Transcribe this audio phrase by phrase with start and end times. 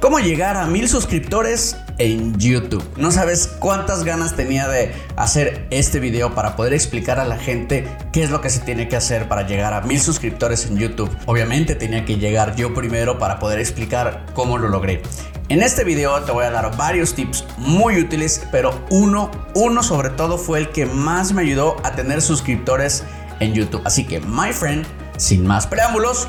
[0.00, 2.84] cómo llegar a mil suscriptores en YouTube.
[2.96, 7.86] No sabes cuántas ganas tenía de hacer este video para poder explicar a la gente
[8.12, 11.10] qué es lo que se tiene que hacer para llegar a mil suscriptores en YouTube.
[11.26, 15.02] Obviamente tenía que llegar yo primero para poder explicar cómo lo logré.
[15.48, 20.10] En este video te voy a dar varios tips muy útiles, pero uno, uno sobre
[20.10, 23.02] todo fue el que más me ayudó a tener suscriptores
[23.40, 23.80] en YouTube.
[23.86, 24.86] Así que, my friend,
[25.16, 26.28] sin más preámbulos,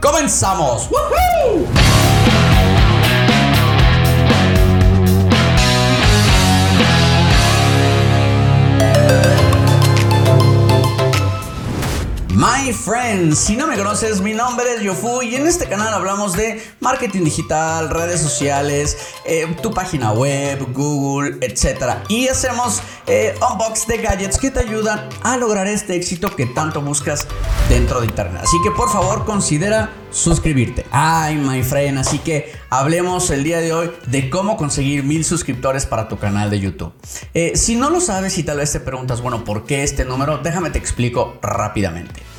[0.00, 0.88] ¡comenzamos!
[12.40, 16.32] My friends, si no me conoces, mi nombre es Yofu y en este canal hablamos
[16.32, 21.96] de marketing digital, redes sociales, eh, tu página web, Google, etc.
[22.08, 26.80] Y hacemos eh, unbox de gadgets que te ayudan a lograr este éxito que tanto
[26.80, 27.28] buscas
[27.68, 28.40] dentro de internet.
[28.42, 30.86] Así que por favor considera suscribirte.
[30.90, 35.84] Ay, my friend, así que hablemos el día de hoy de cómo conseguir mil suscriptores
[35.84, 36.94] para tu canal de YouTube.
[37.34, 40.38] Eh, si no lo sabes y tal vez te preguntas, bueno, ¿por qué este número?
[40.38, 42.29] Déjame te explico rápidamente.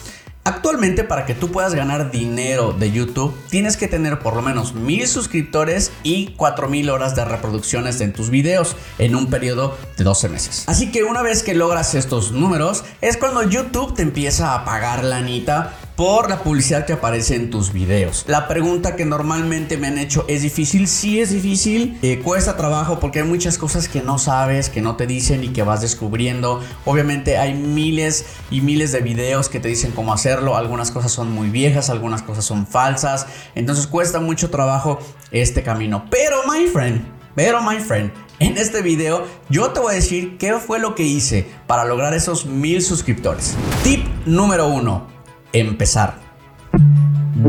[0.44, 4.74] Actualmente para que tú puedas ganar dinero de YouTube tienes que tener por lo menos
[4.74, 10.30] mil suscriptores y 4000 horas de reproducciones en tus videos en un periodo de 12
[10.30, 10.64] meses.
[10.66, 15.04] Así que una vez que logras estos números es cuando YouTube te empieza a pagar
[15.04, 18.24] la anita por la publicidad que aparece en tus videos.
[18.28, 23.00] La pregunta que normalmente me han hecho es difícil, sí es difícil, eh, cuesta trabajo
[23.00, 26.62] porque hay muchas cosas que no sabes, que no te dicen y que vas descubriendo.
[26.86, 31.32] Obviamente hay miles y miles de videos que te dicen cómo hacerlo, algunas cosas son
[31.32, 35.00] muy viejas, algunas cosas son falsas, entonces cuesta mucho trabajo
[35.32, 36.06] este camino.
[36.10, 37.02] Pero my friend,
[37.36, 41.04] pero my friend, en este video yo te voy a decir qué fue lo que
[41.04, 43.56] hice para lograr esos mil suscriptores.
[43.84, 45.21] Tip número uno
[45.54, 46.20] empezar.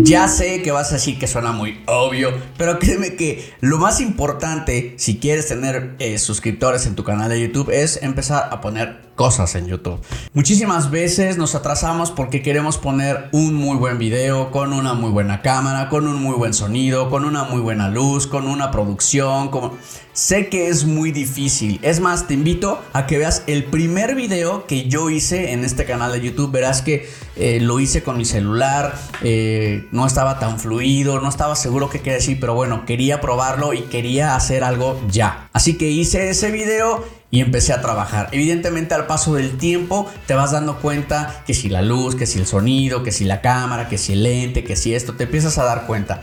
[0.00, 4.00] Ya sé que vas a decir que suena muy obvio, pero créeme que lo más
[4.00, 9.11] importante si quieres tener eh, suscriptores en tu canal de YouTube es empezar a poner
[9.14, 10.00] cosas en YouTube.
[10.34, 15.42] Muchísimas veces nos atrasamos porque queremos poner un muy buen video con una muy buena
[15.42, 19.76] cámara, con un muy buen sonido, con una muy buena luz, con una producción, como
[20.12, 21.78] sé que es muy difícil.
[21.82, 25.84] Es más, te invito a que veas el primer video que yo hice en este
[25.84, 26.50] canal de YouTube.
[26.50, 31.56] Verás que eh, lo hice con mi celular, eh, no estaba tan fluido, no estaba
[31.56, 35.48] seguro qué quería decir, pero bueno, quería probarlo y quería hacer algo ya.
[35.52, 38.28] Así que hice ese video y empecé a trabajar.
[38.30, 42.38] Evidentemente al paso del tiempo te vas dando cuenta que si la luz, que si
[42.38, 45.58] el sonido, que si la cámara, que si el lente, que si esto, te empiezas
[45.58, 46.20] a dar cuenta.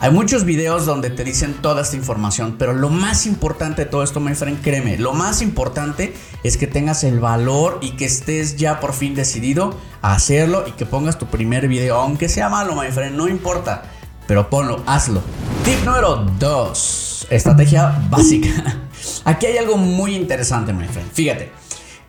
[0.00, 4.04] Hay muchos videos donde te dicen toda esta información, pero lo más importante de todo
[4.04, 8.56] esto, my friend, créeme, lo más importante es que tengas el valor y que estés
[8.56, 12.80] ya por fin decidido a hacerlo y que pongas tu primer video, aunque sea malo,
[12.80, 13.82] my friend, no importa,
[14.28, 15.20] pero ponlo, hazlo.
[15.64, 18.48] Tip número 2, estrategia básica.
[19.24, 21.10] Aquí hay algo muy interesante, my friend.
[21.12, 21.50] Fíjate.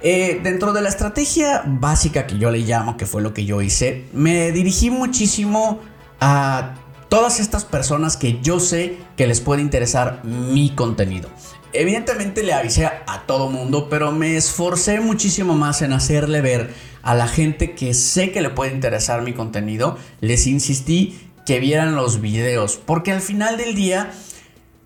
[0.01, 3.61] Eh, dentro de la estrategia básica que yo le llamo, que fue lo que yo
[3.61, 5.79] hice, me dirigí muchísimo
[6.21, 6.75] a
[7.09, 11.29] todas estas personas que yo sé que les puede interesar mi contenido.
[11.73, 17.13] Evidentemente le avisé a todo mundo, pero me esforcé muchísimo más en hacerle ver a
[17.13, 19.97] la gente que sé que le puede interesar mi contenido.
[20.21, 24.11] Les insistí que vieran los videos, porque al final del día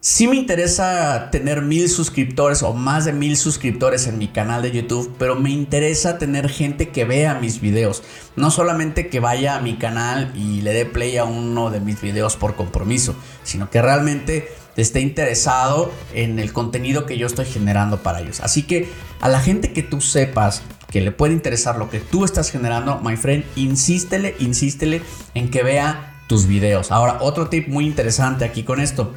[0.05, 4.69] Sí me interesa tener mil suscriptores o más de mil suscriptores en mi canal de
[4.69, 8.03] YouTube, pero me interesa tener gente que vea mis videos.
[8.35, 12.01] No solamente que vaya a mi canal y le dé play a uno de mis
[12.01, 18.03] videos por compromiso, sino que realmente esté interesado en el contenido que yo estoy generando
[18.03, 18.41] para ellos.
[18.41, 18.89] Así que
[19.21, 22.99] a la gente que tú sepas que le puede interesar lo que tú estás generando,
[22.99, 25.01] my friend, insístele, insístele
[25.33, 26.91] en que vea tus videos.
[26.91, 29.13] Ahora, otro tip muy interesante aquí con esto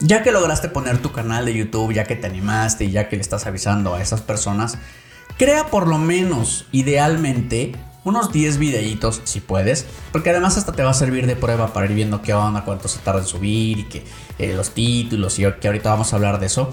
[0.00, 3.16] ya que lograste poner tu canal de YouTube, ya que te animaste y ya que
[3.16, 4.78] le estás avisando a esas personas,
[5.38, 10.90] crea por lo menos, idealmente, unos 10 videitos si puedes, porque además hasta te va
[10.90, 13.84] a servir de prueba para ir viendo qué onda, cuánto se tarda en subir y
[13.84, 14.04] que
[14.38, 16.70] eh, los títulos y que ahorita vamos a hablar de eso.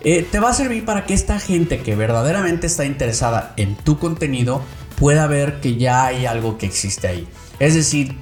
[0.00, 3.98] Eh, te va a servir para que esta gente que verdaderamente está interesada en tu
[3.98, 4.62] contenido
[4.98, 7.28] pueda ver que ya hay algo que existe ahí.
[7.58, 8.16] Es decir,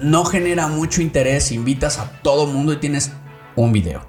[0.00, 3.10] no genera mucho interés, invitas a todo mundo y tienes
[3.56, 4.02] un video.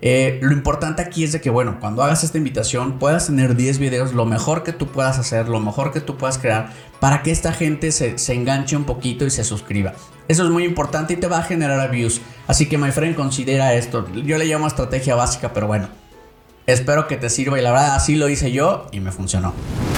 [0.00, 3.78] Eh, lo importante aquí es de que, bueno, cuando hagas esta invitación puedas tener 10
[3.78, 7.30] videos, lo mejor que tú puedas hacer, lo mejor que tú puedas crear, para que
[7.30, 9.94] esta gente se, enganche un poquito y se suscriba.
[10.28, 12.20] Eso es muy importante y te va a generar views.
[12.46, 14.06] Así que, my friend, considera esto.
[14.12, 15.88] Yo le llamo estrategia básica, pero bueno,
[16.66, 19.52] espero que te sirva y la verdad así lo hice yo y me funcionó.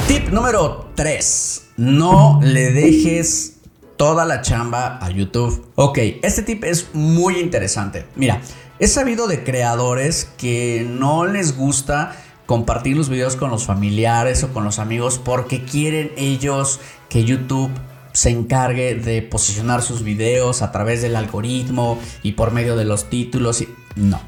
[0.07, 1.65] Tip número 3.
[1.77, 3.60] No le dejes
[4.01, 5.73] toda la chamba a YouTube.
[5.75, 8.07] Ok, este tip es muy interesante.
[8.17, 8.41] Mira,
[8.79, 12.17] he sabido de creadores que no les gusta
[12.47, 16.81] compartir los videos con los familiares o con los amigos porque quieren ellos
[17.11, 17.71] que YouTube
[18.15, 23.11] se encargue de posicionar sus videos a través del algoritmo y por medio de los
[23.11, 23.61] títulos.
[23.61, 23.69] Y...
[23.97, 24.19] No.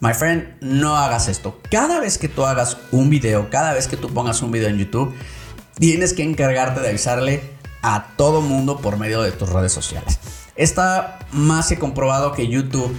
[0.00, 1.60] My friend, no hagas esto.
[1.70, 4.78] Cada vez que tú hagas un video, cada vez que tú pongas un video en
[4.78, 5.14] YouTube,
[5.78, 10.18] tienes que encargarte de avisarle a todo mundo por medio de tus redes sociales.
[10.56, 12.94] Está más que comprobado que YouTube,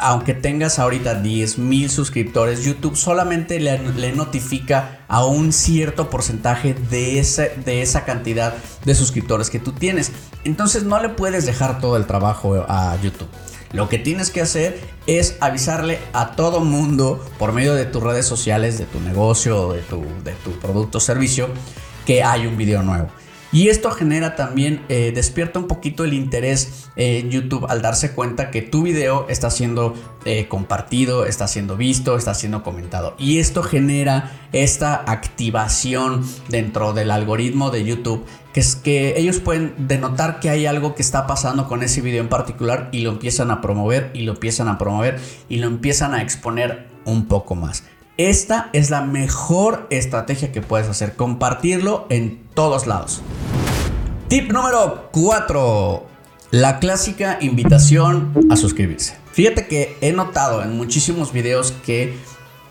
[0.00, 7.24] aunque tengas ahorita 10 mil suscriptores, YouTube solamente le, notifica a un cierto porcentaje de,
[7.64, 8.54] de esa cantidad
[8.84, 10.12] de suscriptores que tú tienes.
[10.44, 13.28] Entonces no le puedes dejar todo el trabajo a YouTube.
[13.72, 18.26] Lo que tienes que hacer es avisarle a todo mundo por medio de tus redes
[18.26, 21.48] sociales, de tu negocio, de tu, de tu producto o servicio,
[22.04, 23.08] que hay un video nuevo.
[23.56, 28.50] Y esto genera también, eh, despierta un poquito el interés en YouTube al darse cuenta
[28.50, 29.94] que tu video está siendo
[30.26, 33.14] eh, compartido, está siendo visto, está siendo comentado.
[33.18, 39.72] Y esto genera esta activación dentro del algoritmo de YouTube, que es que ellos pueden
[39.78, 43.50] denotar que hay algo que está pasando con ese video en particular y lo empiezan
[43.50, 45.18] a promover y lo empiezan a promover
[45.48, 47.84] y lo empiezan a exponer un poco más.
[48.18, 53.20] Esta es la mejor estrategia que puedes hacer, compartirlo en todos lados.
[54.28, 56.06] Tip número 4.
[56.50, 59.18] La clásica invitación a suscribirse.
[59.32, 62.16] Fíjate que he notado en muchísimos videos que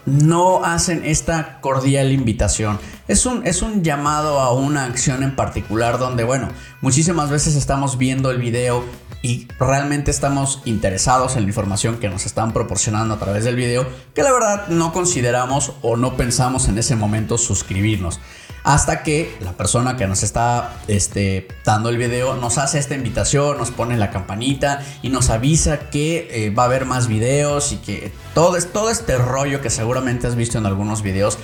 [0.07, 2.79] no hacen esta cordial invitación.
[3.07, 6.49] Es un, es un llamado a una acción en particular donde, bueno,
[6.81, 8.83] muchísimas veces estamos viendo el video
[9.25, 13.83] y realmente estamos interesados en la información que nos están proporcionando a través del video,
[14.13, 18.19] que la verdad no consideramos o no pensamos en ese momento suscribirnos.
[18.63, 23.57] Hasta que la persona que nos está este, dando el video nos hace esta invitación,
[23.57, 27.77] nos pone la campanita y nos avisa que eh, va a haber más videos y
[27.77, 31.39] que todo, todo este rollo que seguramente has visto en algunos videos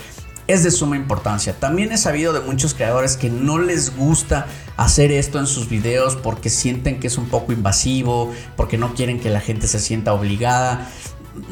[0.51, 1.53] es de suma importancia.
[1.53, 6.15] También he sabido de muchos creadores que no les gusta hacer esto en sus videos
[6.15, 10.13] porque sienten que es un poco invasivo, porque no quieren que la gente se sienta
[10.13, 10.89] obligada.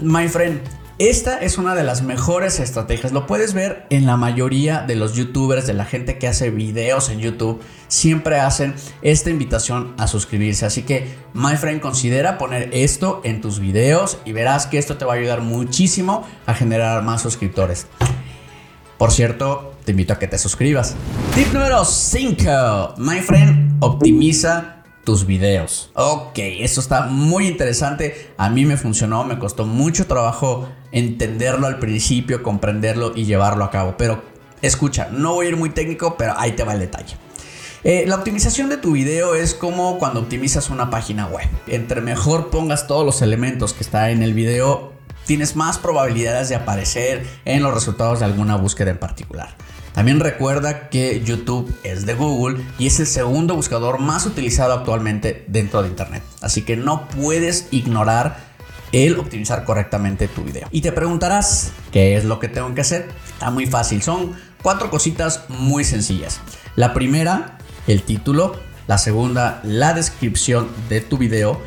[0.02, 0.62] My friend,
[1.00, 3.14] esta es una de las mejores estrategias.
[3.14, 7.08] Lo puedes ver en la mayoría de los youtubers, de la gente que hace videos
[7.08, 7.62] en YouTube.
[7.88, 10.66] Siempre hacen esta invitación a suscribirse.
[10.66, 15.06] Así que, my friend, considera poner esto en tus videos y verás que esto te
[15.06, 17.88] va a ayudar muchísimo a generar más suscriptores.
[19.00, 20.94] Por cierto, te invito a que te suscribas.
[21.34, 22.96] Tip número 5.
[22.98, 25.90] My friend, optimiza tus videos.
[25.94, 28.34] Ok, eso está muy interesante.
[28.36, 33.72] A mí me funcionó, me costó mucho trabajo entenderlo al principio, comprenderlo y llevarlo a
[33.72, 33.96] cabo.
[33.98, 34.22] Pero
[34.62, 37.16] escucha, no voy a ir muy técnico, pero ahí te va el detalle.
[37.86, 41.48] Eh, la optimización de tu video es como cuando optimizas una página web.
[41.68, 44.92] Entre mejor pongas todos los elementos que está en el video,
[45.30, 49.50] tienes más probabilidades de aparecer en los resultados de alguna búsqueda en particular.
[49.94, 55.46] También recuerda que YouTube es de Google y es el segundo buscador más utilizado actualmente
[55.48, 56.24] dentro de Internet.
[56.42, 58.38] Así que no puedes ignorar
[58.92, 60.68] el optimizar correctamente tu video.
[60.72, 63.10] Y te preguntarás, ¿qué es lo que tengo que hacer?
[63.32, 64.34] Está muy fácil, son
[64.64, 66.40] cuatro cositas muy sencillas.
[66.76, 68.68] La primera, el título.
[68.88, 71.62] La segunda, la descripción de tu video.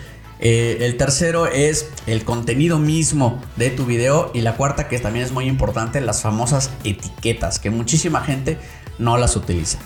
[0.44, 4.30] Eh, el tercero es el contenido mismo de tu video.
[4.34, 8.58] Y la cuarta, que también es muy importante, las famosas etiquetas, que muchísima gente
[8.98, 9.78] no las utiliza.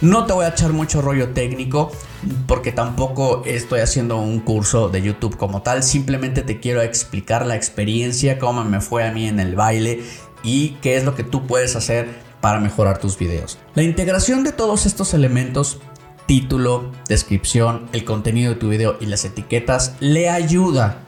[0.00, 1.92] No te voy a echar mucho rollo técnico
[2.48, 5.82] porque tampoco estoy haciendo un curso de YouTube como tal.
[5.84, 10.02] Simplemente te quiero explicar la experiencia, cómo me fue a mí en el baile
[10.42, 12.08] y qué es lo que tú puedes hacer
[12.40, 13.58] para mejorar tus videos.
[13.74, 15.78] La integración de todos estos elementos
[16.32, 21.02] título, descripción, el contenido de tu video y las etiquetas le ayuda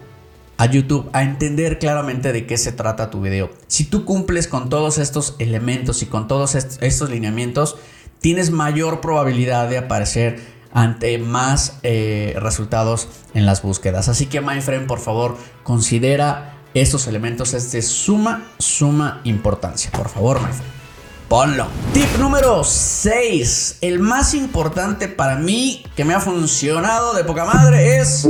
[0.58, 3.48] a YouTube a entender claramente de qué se trata tu video.
[3.66, 7.76] Si tú cumples con todos estos elementos y con todos estos lineamientos,
[8.20, 10.40] tienes mayor probabilidad de aparecer
[10.74, 14.10] ante más eh, resultados en las búsquedas.
[14.10, 17.54] Así que, my friend, por favor, considera estos elementos.
[17.54, 19.90] Es de suma, suma importancia.
[19.90, 20.83] Por favor, my friend.
[21.28, 21.66] Ponlo.
[21.92, 23.78] Tip número 6.
[23.80, 28.28] El más importante para mí que me ha funcionado de poca madre es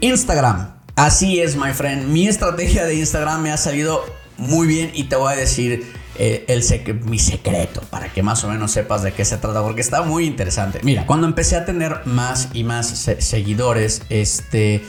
[0.00, 0.74] Instagram.
[0.96, 2.08] Así es, my friend.
[2.08, 4.04] Mi estrategia de Instagram me ha salido
[4.36, 6.62] muy bien y te voy a decir eh, el
[7.04, 10.26] mi secreto para que más o menos sepas de qué se trata porque está muy
[10.26, 10.80] interesante.
[10.82, 14.82] Mira, cuando empecé a tener más y más seguidores, este,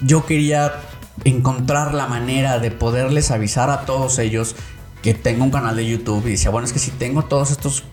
[0.00, 0.72] yo quería
[1.24, 4.56] encontrar la manera de poderles avisar a todos ellos
[5.04, 7.84] que tengo un canal de YouTube y decía, bueno, es que si tengo todos estos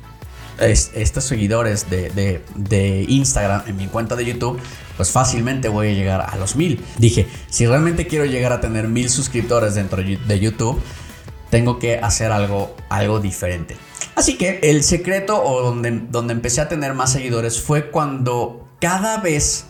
[0.60, 4.60] estos seguidores de, de, Instagram en mi cuenta de YouTube,
[4.96, 6.86] pues fácilmente voy a llegar a los mil.
[7.00, 10.80] Dije, si realmente quiero llegar a tener mil suscriptores dentro de YouTube,
[11.50, 13.76] tengo que hacer algo, algo diferente.
[14.16, 19.18] Así que el secreto o donde, donde empecé a tener más seguidores fue cuando cada
[19.18, 19.66] vez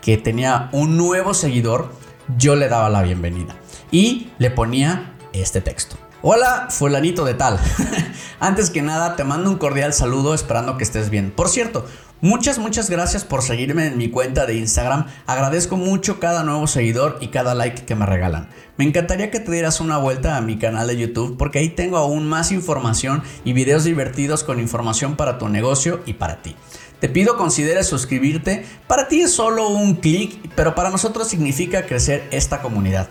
[0.00, 1.92] que tenía un nuevo seguidor,
[2.38, 3.56] yo le daba la bienvenida
[3.90, 6.05] y le ponía este texto.
[6.22, 7.60] Hola, fulanito de tal.
[8.40, 11.30] Antes que nada, te mando un cordial saludo esperando que estés bien.
[11.30, 11.84] Por cierto,
[12.22, 15.06] muchas, muchas gracias por seguirme en mi cuenta de Instagram.
[15.26, 18.48] Agradezco mucho cada nuevo seguidor y cada like que me regalan.
[18.78, 21.98] Me encantaría que te dieras una vuelta a mi canal de YouTube porque ahí tengo
[21.98, 26.56] aún más información y videos divertidos con información para tu negocio y para ti.
[26.98, 28.64] Te pido consideres suscribirte.
[28.86, 33.08] Para ti es solo un clic, pero para nosotros significa crecer esta comunidad.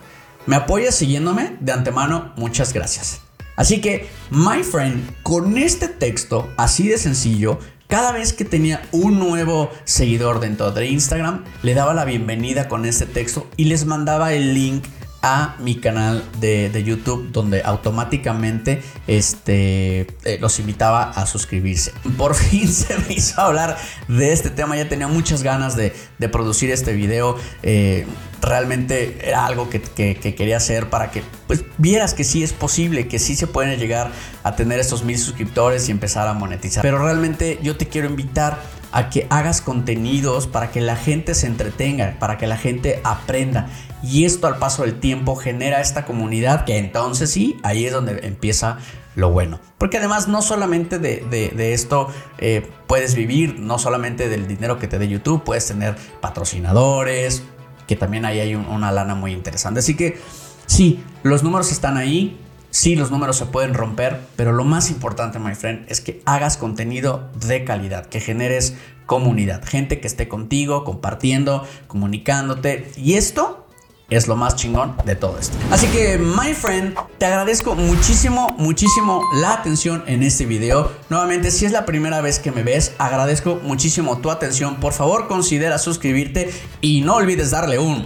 [0.48, 1.58] ¿Me apoyas siguiéndome?
[1.60, 3.22] De antemano, muchas gracias.
[3.56, 9.18] Así que, my friend, con este texto así de sencillo, cada vez que tenía un
[9.18, 14.34] nuevo seguidor dentro de Instagram, le daba la bienvenida con este texto y les mandaba
[14.34, 14.84] el link
[15.26, 21.94] a mi canal de, YouTube donde automáticamente este, eh, los invitaba a suscribirse.
[22.16, 23.76] Por fin se me hizo hablar
[24.08, 25.94] de este tema, ya tenía muchas ganas de,
[26.32, 27.38] producir este video.
[27.64, 28.06] Eh,
[28.40, 33.18] realmente era algo que, quería hacer para que pues, vieras que sí es posible, que
[33.18, 34.12] sí se pueden llegar
[34.44, 36.84] a tener estos mil suscriptores y empezar a monetizar.
[36.84, 38.62] Pero realmente yo te quiero invitar
[38.96, 43.68] a que hagas contenidos para que la gente se entretenga, para que la gente aprenda.
[44.02, 48.26] Y esto al paso del tiempo genera esta comunidad que entonces sí, ahí es donde
[48.26, 48.78] empieza
[49.16, 49.60] lo bueno.
[49.78, 54.98] Porque además no solamente de, esto eh, puedes vivir, no solamente del dinero que te
[54.98, 57.44] dé YouTube, puedes tener patrocinadores,
[57.88, 59.82] que también ahí hay una lana muy interesante.
[59.82, 60.22] Así que
[60.68, 62.40] sí, los números están ahí,
[62.76, 66.58] sí, los números se pueden romper, pero lo más importante, my friend, es que hagas
[66.58, 72.92] contenido de calidad, que generes comunidad, gente que esté contigo, compartiendo, comunicándote.
[72.98, 73.66] Y esto
[74.10, 75.56] es lo más chingón de todo esto.
[75.72, 80.92] Así que, my friend, te agradezco muchísimo, muchísimo la atención en este video.
[81.10, 84.76] Nuevamente, si es la primera vez que me ves, agradezco muchísimo tu atención.
[84.82, 86.52] Por favor, considera suscribirte
[86.82, 88.06] y no olvides darle un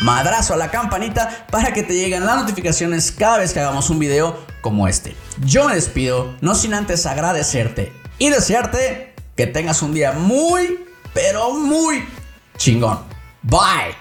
[0.00, 3.98] madrazo a la campanita para que te lleguen las notificaciones cada vez que hagamos un
[3.98, 5.16] video como este.
[5.44, 11.52] Yo me despido, no sin antes agradecerte y desearte que tengas un día muy, pero
[11.52, 12.04] muy
[12.56, 13.00] chingón.
[13.42, 13.94] Bye.